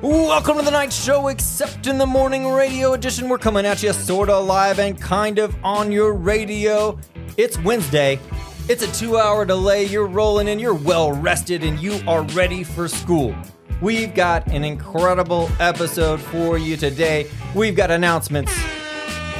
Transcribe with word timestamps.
Welcome 0.00 0.58
to 0.58 0.62
the 0.62 0.70
Knight 0.70 0.92
show, 0.92 1.26
except 1.26 1.88
in 1.88 1.98
the 1.98 2.06
morning 2.06 2.46
radio 2.46 2.92
edition. 2.92 3.28
We're 3.28 3.36
coming 3.36 3.66
at 3.66 3.82
you 3.82 3.92
sorta 3.92 4.38
live 4.38 4.78
and 4.78 4.96
kind 5.00 5.40
of 5.40 5.56
on 5.64 5.90
your 5.90 6.12
radio. 6.12 6.96
It's 7.36 7.58
Wednesday. 7.58 8.20
It's 8.68 8.84
a 8.84 8.92
two 8.92 9.18
hour 9.18 9.44
delay. 9.44 9.86
You're 9.86 10.06
rolling 10.06 10.46
in, 10.46 10.60
you're 10.60 10.72
well 10.72 11.10
rested, 11.10 11.64
and 11.64 11.80
you 11.80 12.00
are 12.06 12.22
ready 12.22 12.62
for 12.62 12.86
school. 12.86 13.34
We've 13.82 14.14
got 14.14 14.46
an 14.46 14.62
incredible 14.62 15.50
episode 15.58 16.20
for 16.20 16.58
you 16.58 16.76
today. 16.76 17.28
We've 17.56 17.74
got 17.74 17.90
announcements. 17.90 18.52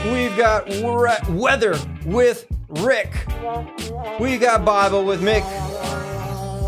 We've 0.07 0.37
got 0.37 0.69
weather 1.31 1.79
with 2.05 2.49
Rick. 2.69 3.13
We've 4.19 4.41
got 4.41 4.65
Bible 4.65 5.05
with 5.05 5.23
Mick. 5.23 5.45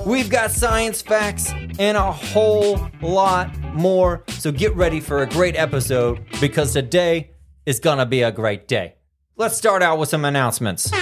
We've 0.06 0.30
got 0.30 0.52
science 0.52 1.02
facts 1.02 1.52
and 1.80 1.96
a 1.96 2.12
whole 2.12 2.88
lot 3.02 3.50
more. 3.74 4.24
So 4.28 4.52
get 4.52 4.74
ready 4.76 5.00
for 5.00 5.22
a 5.22 5.26
great 5.26 5.56
episode 5.56 6.24
because 6.40 6.72
today 6.72 7.30
is 7.66 7.80
gonna 7.80 8.06
be 8.06 8.22
a 8.22 8.32
great 8.32 8.68
day. 8.68 8.94
Let's 9.36 9.56
start 9.56 9.82
out 9.82 9.98
with 9.98 10.08
some 10.08 10.24
announcements. 10.24 10.92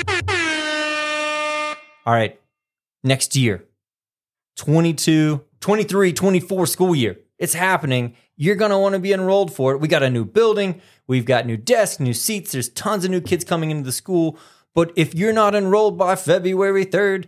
All 2.06 2.14
right, 2.14 2.40
next 3.02 3.36
year, 3.36 3.64
22, 4.56 5.44
23, 5.60 6.12
24 6.12 6.66
school 6.66 6.94
year. 6.94 7.18
It's 7.38 7.54
happening. 7.54 8.16
You're 8.36 8.56
going 8.56 8.70
to 8.70 8.78
want 8.78 8.94
to 8.94 8.98
be 8.98 9.12
enrolled 9.12 9.52
for 9.52 9.72
it. 9.72 9.78
We 9.78 9.88
got 9.88 10.02
a 10.02 10.10
new 10.10 10.24
building. 10.24 10.80
We've 11.06 11.24
got 11.24 11.46
new 11.46 11.56
desks, 11.56 12.00
new 12.00 12.14
seats. 12.14 12.52
There's 12.52 12.68
tons 12.68 13.04
of 13.04 13.10
new 13.10 13.20
kids 13.20 13.44
coming 13.44 13.70
into 13.70 13.84
the 13.84 13.92
school. 13.92 14.38
But 14.74 14.92
if 14.96 15.14
you're 15.14 15.32
not 15.32 15.54
enrolled 15.54 15.98
by 15.98 16.16
February 16.16 16.84
3rd, 16.84 17.26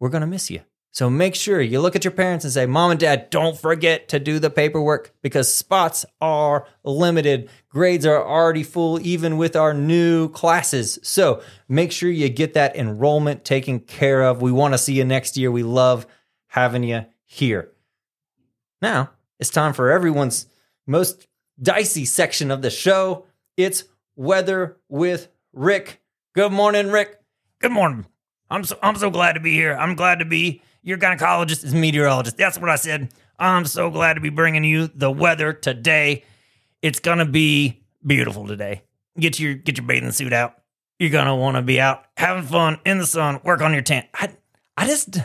we're 0.00 0.08
going 0.08 0.22
to 0.22 0.26
miss 0.26 0.50
you. 0.50 0.60
So 0.92 1.08
make 1.08 1.34
sure 1.34 1.58
you 1.58 1.80
look 1.80 1.96
at 1.96 2.04
your 2.04 2.12
parents 2.12 2.44
and 2.44 2.52
say, 2.52 2.66
Mom 2.66 2.90
and 2.90 3.00
Dad, 3.00 3.30
don't 3.30 3.58
forget 3.58 4.10
to 4.10 4.20
do 4.20 4.38
the 4.38 4.50
paperwork 4.50 5.14
because 5.22 5.52
spots 5.52 6.04
are 6.20 6.66
limited. 6.84 7.48
Grades 7.70 8.04
are 8.04 8.22
already 8.22 8.62
full, 8.62 9.00
even 9.00 9.38
with 9.38 9.56
our 9.56 9.72
new 9.72 10.28
classes. 10.28 10.98
So 11.02 11.42
make 11.66 11.92
sure 11.92 12.10
you 12.10 12.28
get 12.28 12.52
that 12.54 12.76
enrollment 12.76 13.42
taken 13.42 13.80
care 13.80 14.22
of. 14.22 14.42
We 14.42 14.52
want 14.52 14.74
to 14.74 14.78
see 14.78 14.92
you 14.92 15.04
next 15.04 15.38
year. 15.38 15.50
We 15.50 15.62
love 15.62 16.06
having 16.48 16.84
you 16.84 17.06
here. 17.24 17.72
Now 18.82 19.12
it's 19.40 19.48
time 19.48 19.72
for 19.72 19.90
everyone's 19.90 20.46
most 20.86 21.26
dicey 21.60 22.04
section 22.04 22.50
of 22.50 22.60
the 22.60 22.70
show. 22.70 23.24
It's 23.56 23.84
Weather 24.14 24.76
with 24.90 25.28
Rick. 25.54 26.02
Good 26.34 26.52
morning, 26.52 26.90
Rick. 26.90 27.18
Good 27.60 27.72
morning. 27.72 28.04
I'm 28.50 28.64
so 28.64 28.78
I'm 28.82 28.96
so 28.96 29.08
glad 29.08 29.32
to 29.32 29.40
be 29.40 29.52
here. 29.52 29.74
I'm 29.74 29.94
glad 29.94 30.18
to 30.18 30.26
be 30.26 30.60
your 30.82 30.98
gynecologist 30.98 31.64
is 31.64 31.74
meteorologist. 31.74 32.36
That's 32.36 32.58
what 32.58 32.70
I 32.70 32.76
said. 32.76 33.12
I'm 33.38 33.64
so 33.64 33.90
glad 33.90 34.14
to 34.14 34.20
be 34.20 34.28
bringing 34.28 34.64
you 34.64 34.88
the 34.88 35.10
weather 35.10 35.52
today. 35.52 36.24
It's 36.80 37.00
gonna 37.00 37.24
be 37.24 37.82
beautiful 38.06 38.46
today. 38.46 38.82
Get 39.18 39.38
your 39.38 39.54
get 39.54 39.78
your 39.78 39.86
bathing 39.86 40.12
suit 40.12 40.32
out. 40.32 40.54
You're 40.98 41.10
gonna 41.10 41.36
want 41.36 41.56
to 41.56 41.62
be 41.62 41.80
out 41.80 42.04
having 42.16 42.44
fun 42.44 42.80
in 42.84 42.98
the 42.98 43.06
sun. 43.06 43.40
Work 43.44 43.60
on 43.60 43.72
your 43.72 43.82
tent. 43.82 44.06
I 44.14 44.30
I 44.76 44.86
just 44.86 45.18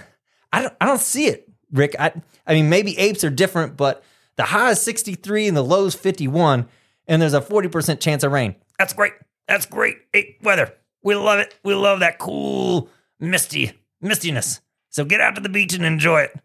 I 0.52 0.62
don't 0.62 0.74
I 0.80 0.86
don't 0.86 1.02
see 1.02 1.28
it, 1.28 1.50
Rick. 1.72 1.96
I 2.00 2.14
I 2.46 2.54
mean 2.54 2.70
maybe 2.70 2.98
apes 2.98 3.24
are 3.24 3.30
different, 3.30 3.78
but 3.78 4.04
the 4.36 4.44
high 4.44 4.72
is 4.72 4.82
63 4.82 5.48
and 5.48 5.58
the 5.58 5.64
low 5.64 5.86
is 5.88 5.96
51, 5.96 6.68
and 7.08 7.22
there's 7.22 7.34
a 7.34 7.42
40% 7.42 8.00
chance 8.00 8.24
of 8.24 8.32
rain. 8.32 8.56
That's 8.78 8.94
great. 8.94 9.14
That's 9.48 9.66
great. 9.66 9.98
Hey, 10.14 10.38
weather. 10.44 10.74
We 11.02 11.16
love 11.16 11.40
it. 11.40 11.56
We 11.64 11.74
love 11.74 12.02
that 12.02 12.20
cool 12.20 12.90
misty 13.20 13.74
mistiness. 14.04 14.62
So 14.90 15.06
get 15.06 15.22
out 15.22 15.36
to 15.36 15.42
the 15.42 15.50
beach 15.50 15.74
and 15.74 15.86
enjoy 15.86 16.22
it. 16.22 16.36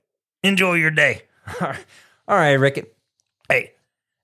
Enjoy 0.43 0.75
your 0.75 0.91
day. 0.91 1.23
All 1.61 2.37
right, 2.37 2.53
Rick. 2.53 2.95
Hey, 3.49 3.73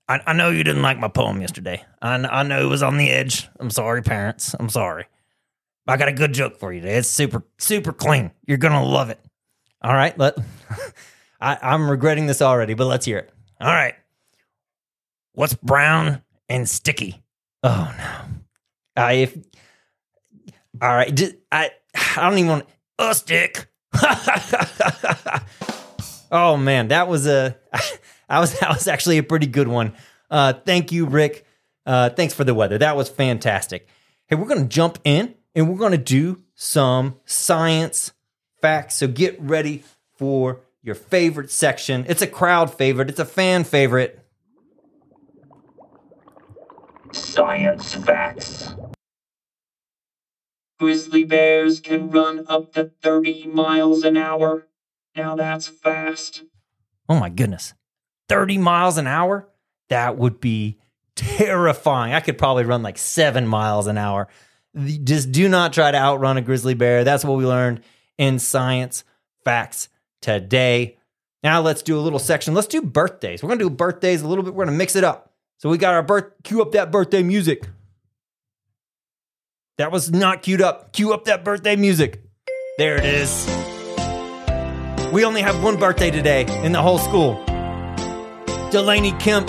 I, 0.07 0.21
I 0.25 0.33
know 0.33 0.49
you 0.49 0.63
didn't 0.63 0.81
like 0.81 0.99
my 0.99 1.07
poem 1.07 1.41
yesterday. 1.41 1.83
I, 2.01 2.15
I 2.15 2.43
know 2.43 2.61
it 2.61 2.69
was 2.69 2.83
on 2.83 2.97
the 2.97 3.09
edge. 3.09 3.47
I'm 3.59 3.69
sorry, 3.69 4.01
parents. 4.01 4.55
I'm 4.59 4.69
sorry. 4.69 5.05
I 5.87 5.97
got 5.97 6.07
a 6.07 6.13
good 6.13 6.33
joke 6.33 6.57
for 6.57 6.71
you 6.71 6.81
today. 6.81 6.97
It's 6.97 7.07
super, 7.07 7.43
super 7.57 7.91
clean. 7.91 8.31
You're 8.45 8.57
gonna 8.57 8.83
love 8.83 9.09
it. 9.09 9.19
All 9.81 9.93
right, 9.93 10.17
let 10.19 10.37
I, 11.41 11.57
I'm 11.61 11.89
regretting 11.89 12.27
this 12.27 12.41
already, 12.41 12.73
but 12.73 12.85
let's 12.85 13.05
hear 13.05 13.17
it. 13.17 13.33
All 13.59 13.67
right. 13.67 13.95
What's 15.33 15.53
brown 15.55 16.21
and 16.47 16.69
sticky? 16.69 17.23
Oh 17.63 17.93
no. 17.97 19.01
I 19.01 19.13
if 19.13 19.37
all 20.81 20.95
right, 20.95 21.13
just, 21.13 21.35
I 21.51 21.71
I 22.17 22.29
don't 22.29 22.37
even 22.37 22.49
want 22.49 22.65
A 22.99 23.15
stick. 23.15 23.67
Oh 26.31 26.57
man, 26.57 26.89
that 26.89 27.07
was 27.07 27.25
a 27.27 27.57
I 28.29 28.39
was 28.39 28.59
that 28.59 28.69
was 28.69 28.87
actually 28.87 29.17
a 29.17 29.23
pretty 29.23 29.47
good 29.47 29.67
one. 29.67 29.93
Uh, 30.29 30.53
thank 30.53 30.91
you, 30.91 31.05
Rick. 31.05 31.45
Uh, 31.85 32.09
thanks 32.09 32.33
for 32.33 32.43
the 32.43 32.53
weather. 32.53 32.77
That 32.77 32.95
was 32.95 33.09
fantastic. 33.09 33.87
Hey, 34.27 34.35
we're 34.35 34.47
gonna 34.47 34.65
jump 34.65 34.99
in 35.03 35.35
and 35.55 35.69
we're 35.69 35.79
gonna 35.79 35.97
do 35.97 36.43
some 36.53 37.15
science 37.25 38.11
facts. 38.61 38.95
So 38.95 39.07
get 39.07 39.41
ready 39.41 39.83
for 40.17 40.61
your 40.83 40.95
favorite 40.95 41.49
section. 41.49 42.05
It's 42.07 42.21
a 42.21 42.27
crowd 42.27 42.71
favorite. 42.73 43.09
It's 43.09 43.19
a 43.19 43.25
fan 43.25 43.63
favorite. 43.63 44.23
Science 47.11 47.95
facts. 47.95 48.75
Grizzly 50.79 51.25
bears 51.25 51.79
can 51.79 52.09
run 52.09 52.45
up 52.47 52.73
to 52.73 52.91
30 53.01 53.47
miles 53.47 54.03
an 54.03 54.15
hour. 54.15 54.67
Now 55.15 55.35
that's 55.35 55.67
fast. 55.67 56.43
Oh 57.09 57.19
my 57.19 57.29
goodness. 57.29 57.73
30 58.29 58.59
miles 58.59 58.97
an 58.97 59.07
hour? 59.07 59.49
That 59.89 60.17
would 60.17 60.39
be 60.39 60.77
terrifying. 61.15 62.13
I 62.13 62.21
could 62.21 62.37
probably 62.37 62.63
run 62.63 62.81
like 62.81 62.97
seven 62.97 63.45
miles 63.45 63.87
an 63.87 63.97
hour. 63.97 64.29
Just 65.03 65.31
do 65.31 65.49
not 65.49 65.73
try 65.73 65.91
to 65.91 65.97
outrun 65.97 66.37
a 66.37 66.41
grizzly 66.41 66.75
bear. 66.75 67.03
That's 67.03 67.25
what 67.25 67.37
we 67.37 67.45
learned 67.45 67.81
in 68.17 68.39
science 68.39 69.03
facts 69.43 69.89
today. 70.21 70.97
Now 71.43 71.61
let's 71.61 71.81
do 71.81 71.97
a 71.97 72.01
little 72.01 72.19
section. 72.19 72.53
Let's 72.53 72.67
do 72.67 72.81
birthdays. 72.81 73.43
We're 73.43 73.47
going 73.47 73.59
to 73.59 73.65
do 73.65 73.69
birthdays 73.69 74.21
a 74.21 74.27
little 74.27 74.43
bit. 74.43 74.53
We're 74.53 74.65
going 74.65 74.75
to 74.75 74.77
mix 74.77 74.95
it 74.95 75.03
up. 75.03 75.33
So 75.57 75.69
we 75.69 75.77
got 75.77 75.93
our 75.93 76.03
birth, 76.03 76.31
cue 76.43 76.61
up 76.61 76.71
that 76.71 76.91
birthday 76.91 77.23
music. 77.23 77.67
That 79.79 79.93
was 79.93 80.11
not 80.11 80.41
queued 80.41 80.61
up. 80.61 80.91
Cue 80.91 81.13
up 81.13 81.23
that 81.23 81.45
birthday 81.45 81.77
music. 81.77 82.21
There 82.77 82.97
it 82.97 83.05
is. 83.05 83.47
We 85.13 85.23
only 85.23 85.41
have 85.41 85.63
one 85.63 85.77
birthday 85.77 86.11
today 86.11 86.41
in 86.65 86.73
the 86.73 86.81
whole 86.81 86.99
school. 86.99 87.41
Delaney 88.71 89.13
Kemp, 89.19 89.47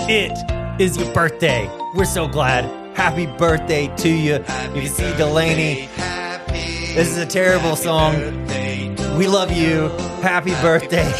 it 0.00 0.36
is 0.78 0.98
your 0.98 1.10
birthday. 1.14 1.66
We're 1.94 2.04
so 2.04 2.28
glad. 2.28 2.66
Happy 2.94 3.24
birthday 3.24 3.90
to 3.96 4.10
you. 4.10 4.34
you 4.34 4.82
can 4.82 4.86
see 4.86 5.16
Delaney. 5.16 5.88
This 6.94 7.08
is 7.08 7.16
a 7.16 7.24
terrible 7.24 7.74
song. 7.74 8.16
We 9.16 9.28
love 9.28 9.50
you. 9.50 9.88
Happy 10.20 10.50
birthday, 10.60 11.10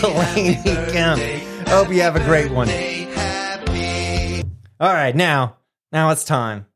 Delaney 0.00 0.54
Kemp. 0.92 1.20
Hope 1.66 1.88
you 1.88 2.02
have 2.02 2.14
a 2.14 2.20
great 2.20 2.52
one. 2.52 2.68
All 4.78 4.94
right, 4.94 5.16
now, 5.16 5.56
now 5.90 6.10
it's 6.10 6.22
time 6.22 6.67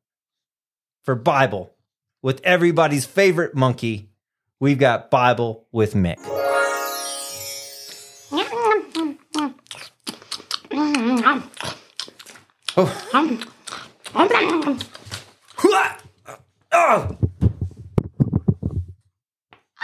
for 1.03 1.15
Bible 1.15 1.75
with 2.23 2.41
everybody's 2.45 3.05
favorite 3.05 3.55
monkey. 3.55 4.11
We've 4.61 4.79
got 4.79 5.11
Bible 5.11 5.67
with 5.73 5.95
Mick. 5.95 6.17
Oh, 16.75 17.09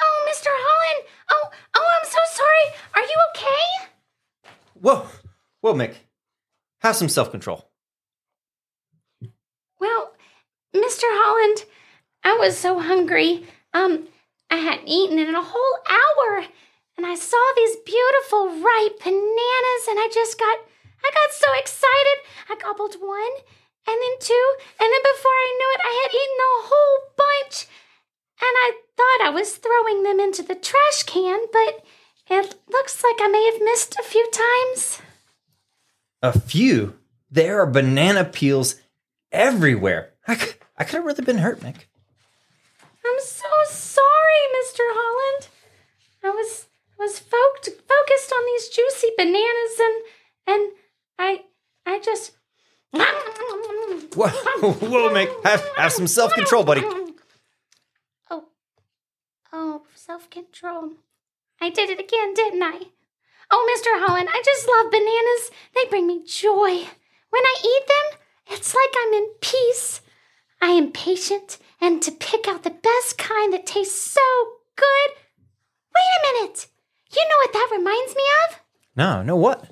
Oh, 0.01 0.27
Mr. 0.31 0.47
Holland. 0.49 1.09
Oh, 1.31 1.51
oh, 1.75 1.87
I'm 2.01 2.09
so 2.09 2.19
sorry. 2.33 2.75
Are 2.95 3.03
you 3.03 3.17
okay? 3.31 3.89
whoa, 4.81 5.07
whoa, 5.61 5.75
Mick. 5.75 5.95
Have 6.81 6.97
some 6.97 7.09
self 7.09 7.31
control. 7.31 7.69
Well, 9.81 10.08
Mr. 10.75 11.05
Holland, 11.09 11.65
I 12.25 12.35
was 12.35 12.59
so 12.59 12.79
hungry. 12.79 13.47
Um, 13.73 14.09
I 14.51 14.57
hadn't 14.57 14.89
eaten 14.89 15.19
in 15.19 15.35
a 15.35 15.43
whole 15.43 15.77
hour, 15.89 16.45
and 16.97 17.07
I 17.07 17.15
saw 17.15 17.43
these 17.57 17.77
beautiful 17.85 18.49
ripe 18.49 18.99
bananas, 19.03 19.85
and 19.89 19.99
I 19.99 20.09
just 20.13 20.39
got, 20.39 20.59
I 21.05 21.11
got 21.13 21.33
so 21.33 21.47
excited. 21.59 22.19
I 22.49 22.57
gobbled 22.57 22.97
one, 23.01 23.35
and 23.87 23.97
then 23.97 24.17
two, 24.21 24.49
and 24.81 24.89
then 24.93 25.03
before 25.15 25.33
I 25.33 25.57
knew 25.59 25.71
it, 25.75 25.81
I 25.85 25.95
had 26.03 26.15
eaten 26.15 26.41
a 26.41 26.67
whole 26.69 26.99
bunch. 27.17 27.67
And 28.41 28.55
I 28.55 28.73
thought 28.97 29.27
I 29.27 29.31
was 29.31 29.57
throwing 29.57 30.03
them 30.03 30.21
into 30.21 30.43
the 30.43 30.55
trash 30.55 31.03
can, 31.05 31.41
but 31.53 31.85
it 32.31 32.55
looks 32.71 33.03
like 33.03 33.17
I 33.21 33.29
may 33.29 33.51
have 33.53 33.63
missed 33.63 33.97
a 33.99 34.03
few 34.03 34.31
times. 34.31 35.01
A 36.23 36.39
few. 36.39 36.99
There 37.31 37.61
are 37.61 37.67
banana 37.67 38.25
peels 38.25 38.77
everywhere. 39.33 40.13
I 40.27 40.35
could, 40.35 40.55
I 40.79 40.85
could 40.85 40.95
have 40.95 41.05
really 41.05 41.25
been 41.25 41.39
hurt, 41.39 41.61
Mick. 41.61 41.87
I'm 43.05 43.21
so 43.21 43.49
sorry, 43.69 44.43
Mr. 44.63 44.81
Holland. 44.81 45.49
I 46.23 46.31
was 46.31 46.67
was 46.99 47.19
focused 47.19 47.83
focused 47.87 48.33
on 48.33 48.47
these 48.47 48.69
juicy 48.69 49.09
bananas 49.17 49.81
and 49.81 50.03
and 50.47 50.73
I 51.19 51.45
I 51.87 52.01
just 52.01 52.33
Whoa, 54.15 54.29
whoa, 54.29 55.11
Mick, 55.11 55.45
have, 55.45 55.69
have 55.77 55.93
some 55.93 56.07
self 56.07 56.33
control, 56.33 56.65
buddy. 56.65 56.83
Oh, 58.31 58.49
oh, 59.53 59.83
self 59.95 60.31
control. 60.31 60.93
I 61.61 61.71
did 61.71 61.91
it 61.91 62.01
again, 62.01 62.35
didn't 62.35 62.63
I? 62.63 62.81
Oh, 63.51 63.67
Mr. 63.71 64.05
Holland, 64.05 64.29
I 64.33 64.43
just 64.45 64.69
love 64.69 64.91
bananas. 64.91 65.51
They 65.75 65.89
bring 65.89 66.07
me 66.07 66.23
joy. 66.25 66.89
When 67.31 67.43
I 67.45 67.55
eat 67.65 67.87
them, 67.87 68.21
it's 68.49 68.75
like 68.75 68.95
I'm 69.05 69.13
in 69.15 69.29
peace. 69.41 70.01
I 70.61 70.69
am 70.71 70.93
patient 70.93 71.59
and 71.81 72.03
to 72.03 72.11
pick 72.11 72.49
out 72.49 72.63
the 72.65 72.71
best 72.71 73.19
kind 73.19 73.53
that 73.53 73.67
tastes 73.67 74.01
so 74.01 74.21
good. 74.77 75.11
Wait 75.95 76.19
a 76.19 76.33
minute. 76.43 76.67
You 77.13 77.23
know 77.29 77.37
what 77.37 77.53
that 77.53 77.69
reminds 77.73 78.15
me 78.15 78.23
of? 78.49 78.61
No, 78.97 79.23
no, 79.23 79.37
what? 79.37 79.71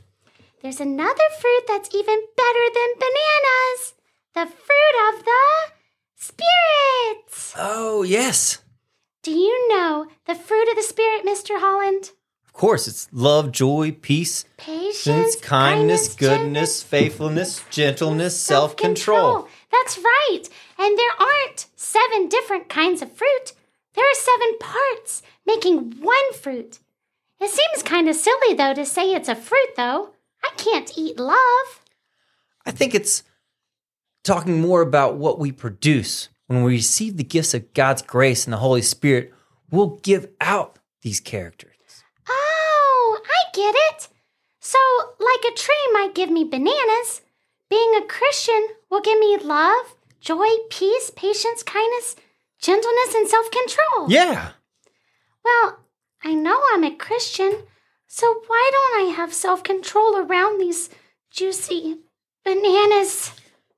There's 0.62 0.80
another 0.80 1.28
fruit 1.40 1.62
that's 1.68 1.94
even 1.94 2.20
better 2.36 2.66
than 2.74 2.98
bananas. 2.98 3.94
The 4.34 4.46
fruit 4.46 5.14
of 5.14 5.24
the 5.24 5.72
Spirit. 6.16 7.52
Oh, 7.56 8.02
yes. 8.02 8.58
Do 9.22 9.32
you 9.32 9.68
know 9.68 10.06
the 10.26 10.34
fruit 10.34 10.68
of 10.68 10.76
the 10.76 10.82
Spirit, 10.82 11.26
Mr. 11.26 11.58
Holland? 11.60 12.10
Of 12.46 12.52
course, 12.52 12.88
it's 12.88 13.08
love, 13.12 13.52
joy, 13.52 13.92
peace, 13.92 14.44
Patience, 14.56 15.36
kindness, 15.36 16.14
goodness, 16.14 16.82
faithfulness, 16.82 17.62
gentleness, 17.70 18.40
self 18.40 18.76
control. 18.76 19.46
That's 19.70 19.98
right. 19.98 20.42
And 20.78 20.98
there 20.98 21.12
aren't 21.18 21.66
seven 21.76 22.28
different 22.28 22.68
kinds 22.68 23.02
of 23.02 23.12
fruit. 23.12 23.52
There 23.94 24.04
are 24.04 24.14
seven 24.14 24.58
parts, 24.58 25.22
making 25.46 26.00
one 26.00 26.32
fruit. 26.34 26.78
It 27.40 27.50
seems 27.50 27.82
kind 27.82 28.08
of 28.08 28.16
silly, 28.16 28.54
though, 28.54 28.74
to 28.74 28.86
say 28.86 29.12
it's 29.14 29.28
a 29.28 29.34
fruit, 29.34 29.76
though. 29.76 30.10
I 30.44 30.50
can't 30.56 30.92
eat 30.96 31.18
love. 31.18 31.80
I 32.64 32.70
think 32.70 32.94
it's 32.94 33.22
talking 34.24 34.60
more 34.60 34.82
about 34.82 35.16
what 35.16 35.38
we 35.38 35.52
produce. 35.52 36.28
When 36.46 36.62
we 36.62 36.72
receive 36.72 37.16
the 37.16 37.24
gifts 37.24 37.54
of 37.54 37.74
God's 37.74 38.02
grace 38.02 38.44
and 38.44 38.52
the 38.52 38.58
Holy 38.58 38.82
Spirit, 38.82 39.34
we'll 39.70 39.98
give 40.02 40.28
out 40.40 40.78
these 41.02 41.20
characters. 41.20 41.72
Oh, 42.28 43.18
I 43.24 43.50
get 43.52 43.74
it. 43.90 44.08
So, 44.60 44.78
like 45.18 45.52
a 45.52 45.56
tree 45.56 45.90
might 45.92 46.14
give 46.14 46.30
me 46.30 46.44
bananas, 46.44 47.22
being 47.68 47.94
a 47.96 48.06
Christian 48.06 48.68
will 48.90 49.00
give 49.00 49.18
me 49.18 49.38
love, 49.38 49.94
joy, 50.20 50.46
peace, 50.70 51.10
patience, 51.14 51.62
kindness, 51.62 52.16
gentleness, 52.60 53.14
and 53.14 53.28
self 53.28 53.50
control. 53.50 54.10
Yeah. 54.10 54.50
Well, 55.44 55.78
I 56.24 56.34
know 56.34 56.60
I'm 56.72 56.84
a 56.84 56.94
Christian, 56.96 57.62
so 58.06 58.42
why 58.46 58.70
don't 58.72 59.06
I 59.08 59.14
have 59.14 59.32
self 59.32 59.62
control 59.62 60.16
around 60.16 60.60
these 60.60 60.90
juicy 61.30 61.98
bananas? 62.44 63.32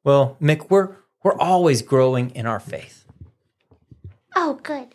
Well, 0.04 0.36
Mick, 0.40 0.70
we're 0.70 0.96
we're 1.22 1.38
always 1.38 1.82
growing 1.82 2.30
in 2.30 2.46
our 2.46 2.60
faith. 2.60 3.04
Oh, 4.36 4.60
good. 4.62 4.94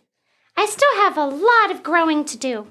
I 0.55 0.65
still 0.65 0.95
have 0.95 1.17
a 1.17 1.25
lot 1.25 1.71
of 1.71 1.83
growing 1.83 2.23
to 2.25 2.37
do. 2.37 2.67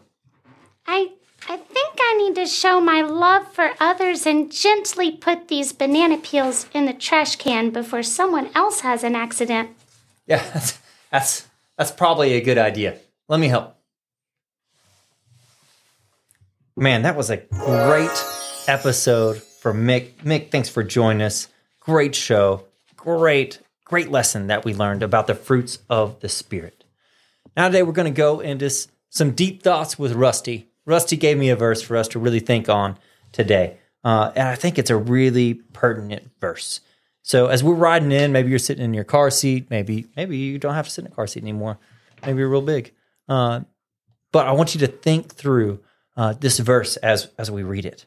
I 0.86 1.12
I 1.48 1.56
think 1.56 1.98
I 2.00 2.14
need 2.18 2.34
to 2.36 2.46
show 2.46 2.80
my 2.80 3.02
love 3.02 3.52
for 3.52 3.72
others 3.80 4.26
and 4.26 4.50
gently 4.50 5.10
put 5.10 5.48
these 5.48 5.72
banana 5.72 6.18
peels 6.18 6.66
in 6.72 6.86
the 6.86 6.92
trash 6.92 7.36
can 7.36 7.70
before 7.70 8.02
someone 8.02 8.50
else 8.54 8.80
has 8.80 9.02
an 9.02 9.16
accident. 9.16 9.70
Yeah, 10.26 10.42
that's 10.54 10.78
that's, 11.10 11.48
that's 11.76 11.90
probably 11.90 12.34
a 12.34 12.40
good 12.40 12.58
idea. 12.58 12.98
Let 13.28 13.40
me 13.40 13.48
help. 13.48 13.76
Man, 16.76 17.02
that 17.02 17.16
was 17.16 17.28
a 17.28 17.36
great 17.36 18.24
episode 18.66 19.42
for 19.42 19.74
Mick. 19.74 20.14
Mick, 20.24 20.50
thanks 20.50 20.68
for 20.68 20.82
joining 20.82 21.22
us. 21.22 21.48
Great 21.80 22.14
show. 22.14 22.64
Great, 22.96 23.60
great 23.84 24.10
lesson 24.10 24.46
that 24.46 24.64
we 24.64 24.74
learned 24.74 25.02
about 25.02 25.26
the 25.26 25.34
fruits 25.34 25.80
of 25.90 26.20
the 26.20 26.28
Spirit. 26.28 26.84
Now, 27.56 27.66
today 27.66 27.82
we're 27.82 27.92
going 27.92 28.12
to 28.12 28.16
go 28.16 28.40
into 28.40 28.70
some 29.10 29.32
deep 29.32 29.62
thoughts 29.62 29.98
with 29.98 30.14
Rusty. 30.14 30.71
Rusty 30.86 31.16
gave 31.16 31.38
me 31.38 31.50
a 31.50 31.56
verse 31.56 31.82
for 31.82 31.96
us 31.96 32.08
to 32.08 32.18
really 32.18 32.40
think 32.40 32.68
on 32.68 32.98
today. 33.30 33.78
Uh, 34.04 34.32
and 34.34 34.48
I 34.48 34.54
think 34.54 34.78
it's 34.78 34.90
a 34.90 34.96
really 34.96 35.54
pertinent 35.54 36.30
verse. 36.40 36.80
So 37.22 37.46
as 37.46 37.62
we're 37.62 37.74
riding 37.74 38.10
in, 38.10 38.32
maybe 38.32 38.50
you're 38.50 38.58
sitting 38.58 38.84
in 38.84 38.94
your 38.94 39.04
car 39.04 39.30
seat, 39.30 39.70
maybe 39.70 40.06
maybe 40.16 40.36
you 40.36 40.58
don't 40.58 40.74
have 40.74 40.86
to 40.86 40.90
sit 40.90 41.04
in 41.04 41.12
a 41.12 41.14
car 41.14 41.26
seat 41.26 41.42
anymore. 41.42 41.78
Maybe 42.26 42.40
you're 42.40 42.48
real 42.48 42.62
big. 42.62 42.92
Uh, 43.28 43.60
but 44.32 44.48
I 44.48 44.52
want 44.52 44.74
you 44.74 44.80
to 44.80 44.88
think 44.88 45.32
through 45.32 45.80
uh, 46.16 46.32
this 46.32 46.58
verse 46.58 46.96
as 46.96 47.28
as 47.38 47.50
we 47.50 47.62
read 47.62 47.86
it. 47.86 48.06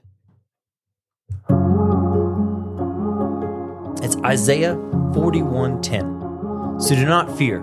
It's 4.03 4.17
Isaiah 4.17 4.75
41:10. 4.75 6.81
So 6.81 6.93
do 6.93 7.05
not 7.05 7.37
fear, 7.37 7.61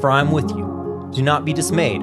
for 0.00 0.10
I 0.10 0.20
am 0.20 0.32
with 0.32 0.50
you. 0.50 1.10
Do 1.14 1.22
not 1.22 1.46
be 1.46 1.54
dismayed, 1.54 2.02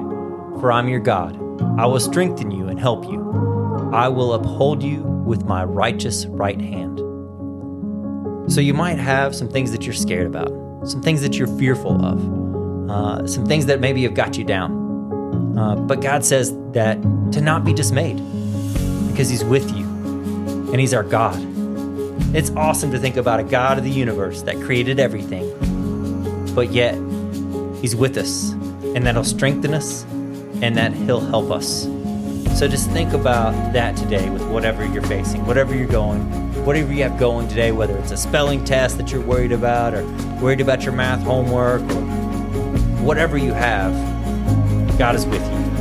for 0.60 0.72
I 0.72 0.80
am 0.80 0.88
your 0.88 0.98
God. 0.98 1.47
I 1.78 1.86
will 1.86 2.00
strengthen 2.00 2.50
you 2.50 2.68
and 2.68 2.78
help 2.78 3.04
you. 3.04 3.90
I 3.92 4.08
will 4.08 4.34
uphold 4.34 4.82
you 4.82 5.02
with 5.02 5.44
my 5.44 5.64
righteous 5.64 6.26
right 6.26 6.60
hand. 6.60 6.98
So 8.50 8.60
you 8.60 8.74
might 8.74 8.98
have 8.98 9.34
some 9.34 9.48
things 9.48 9.72
that 9.72 9.84
you're 9.84 9.94
scared 9.94 10.26
about, 10.26 10.48
some 10.88 11.02
things 11.02 11.20
that 11.22 11.36
you're 11.36 11.58
fearful 11.58 12.04
of, 12.04 12.90
uh, 12.90 13.26
some 13.26 13.44
things 13.46 13.66
that 13.66 13.80
maybe 13.80 14.02
have 14.04 14.14
got 14.14 14.36
you 14.38 14.44
down. 14.44 15.56
Uh, 15.58 15.76
but 15.76 16.00
God 16.00 16.24
says 16.24 16.52
that 16.72 17.00
to 17.32 17.40
not 17.40 17.64
be 17.64 17.72
dismayed 17.74 18.16
because 19.10 19.28
He's 19.28 19.44
with 19.44 19.70
you 19.76 19.84
and 20.72 20.80
He's 20.80 20.94
our 20.94 21.02
God. 21.02 21.38
It's 22.34 22.50
awesome 22.50 22.90
to 22.92 22.98
think 22.98 23.16
about 23.16 23.40
a 23.40 23.44
God 23.44 23.78
of 23.78 23.84
the 23.84 23.90
universe 23.90 24.42
that 24.42 24.60
created 24.60 24.98
everything, 24.98 25.44
but 26.54 26.72
yet 26.72 26.94
He's 27.80 27.94
with 27.94 28.16
us 28.16 28.52
and 28.52 29.06
that 29.06 29.14
He'll 29.14 29.24
strengthen 29.24 29.74
us 29.74 30.04
and 30.62 30.76
that 30.76 30.92
He'll 30.92 31.20
help 31.20 31.50
us. 31.50 31.88
So 32.58 32.66
just 32.66 32.90
think 32.90 33.12
about 33.12 33.52
that 33.72 33.96
today 33.96 34.30
with 34.30 34.42
whatever 34.48 34.84
you're 34.84 35.02
facing, 35.02 35.46
whatever 35.46 35.76
you're 35.76 35.86
going, 35.86 36.22
whatever 36.64 36.92
you 36.92 37.04
have 37.04 37.18
going 37.18 37.46
today, 37.46 37.70
whether 37.70 37.96
it's 37.98 38.10
a 38.10 38.16
spelling 38.16 38.64
test 38.64 38.98
that 38.98 39.12
you're 39.12 39.20
worried 39.20 39.52
about 39.52 39.94
or 39.94 40.04
worried 40.40 40.60
about 40.60 40.82
your 40.82 40.92
math 40.92 41.22
homework 41.22 41.82
or 41.82 42.02
whatever 43.04 43.38
you 43.38 43.52
have, 43.52 43.92
God 44.98 45.14
is 45.14 45.24
with 45.26 45.42
you. 45.42 45.77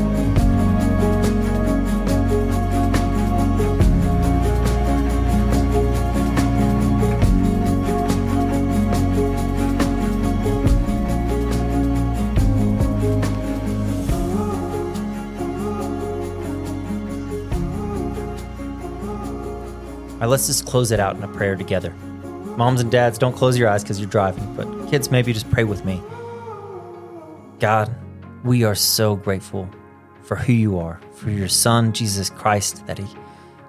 All 20.17 20.21
right, 20.21 20.29
let's 20.29 20.47
just 20.47 20.65
close 20.65 20.91
it 20.91 20.99
out 20.99 21.15
in 21.15 21.21
a 21.21 21.27
prayer 21.27 21.55
together. 21.55 21.91
Moms 22.57 22.81
and 22.81 22.91
dads, 22.91 23.19
don't 23.19 23.35
close 23.35 23.55
your 23.55 23.69
eyes 23.69 23.83
because 23.83 23.99
you're 23.99 24.09
driving, 24.09 24.51
but 24.55 24.89
kids, 24.89 25.11
maybe 25.11 25.31
just 25.31 25.47
pray 25.51 25.63
with 25.63 25.85
me. 25.85 26.01
God, 27.59 27.95
we 28.43 28.63
are 28.63 28.73
so 28.73 29.15
grateful 29.15 29.69
for 30.23 30.35
who 30.35 30.53
you 30.53 30.79
are, 30.79 30.99
for 31.13 31.29
your 31.29 31.47
Son, 31.47 31.93
Jesus 31.93 32.31
Christ, 32.31 32.83
that 32.87 32.97
He 32.97 33.05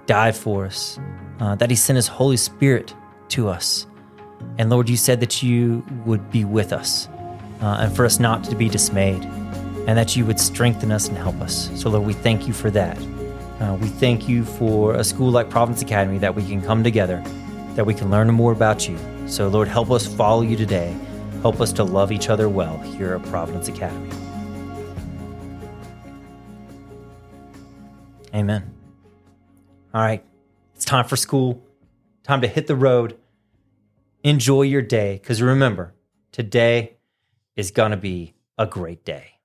died 0.07 0.35
for 0.35 0.65
us, 0.65 0.99
uh, 1.41 1.55
that 1.57 1.69
He 1.69 1.77
sent 1.77 1.97
His 1.97 2.09
Holy 2.09 2.39
Spirit 2.39 2.95
to 3.29 3.49
us. 3.49 3.87
And 4.57 4.71
Lord, 4.71 4.89
you 4.89 4.97
said 4.97 5.21
that 5.21 5.43
you 5.43 5.85
would 6.07 6.31
be 6.31 6.47
with 6.47 6.73
us 6.73 7.09
uh, 7.61 7.77
and 7.81 7.95
for 7.95 8.07
us 8.07 8.19
not 8.19 8.43
to 8.45 8.57
be 8.57 8.71
dismayed, 8.71 9.23
and 9.87 9.99
that 9.99 10.17
you 10.17 10.25
would 10.25 10.41
strengthen 10.41 10.93
us 10.93 11.09
and 11.09 11.19
help 11.19 11.39
us. 11.43 11.71
So, 11.79 11.91
Lord, 11.91 12.07
we 12.07 12.15
thank 12.15 12.47
you 12.47 12.55
for 12.55 12.71
that. 12.71 12.99
Uh, 13.61 13.77
we 13.81 13.89
thank 13.89 14.29
you 14.29 14.45
for 14.45 14.95
a 14.95 15.03
school 15.03 15.31
like 15.31 15.51
Providence 15.51 15.83
Academy 15.83 16.19
that 16.19 16.35
we 16.35 16.47
can 16.47 16.63
come 16.63 16.85
together, 16.85 17.23
that 17.75 17.85
we 17.85 17.93
can 17.93 18.09
learn 18.09 18.29
more 18.29 18.53
about 18.53 18.89
you. 18.89 18.97
So, 19.27 19.49
Lord, 19.49 19.67
help 19.67 19.91
us 19.91 20.07
follow 20.07 20.43
you 20.43 20.57
today. 20.57 20.97
Help 21.43 21.61
us 21.61 21.73
to 21.73 21.85
love 21.85 22.13
each 22.13 22.29
other 22.29 22.49
well 22.49 22.79
here 22.79 23.15
at 23.15 23.23
Providence 23.25 23.69
Academy. 23.69 24.11
Amen. 28.35 28.75
All 29.93 30.03
right, 30.03 30.25
it's 30.75 30.85
time 30.85 31.07
for 31.07 31.17
school, 31.17 31.61
time 32.23 32.41
to 32.43 32.49
hit 32.49 32.69
the 32.69 32.77
road. 32.77 33.19
Enjoy 34.23 34.63
your 34.63 34.83
day, 34.83 35.19
because 35.21 35.43
remember, 35.43 35.95
today 36.31 36.99
is 37.57 37.71
going 37.71 37.91
to 37.91 37.97
be 37.97 38.35
a 38.57 38.67
great 38.67 39.05
day. 39.05 39.39